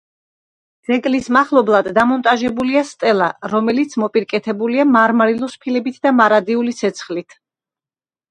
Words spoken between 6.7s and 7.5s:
ცეცხლით.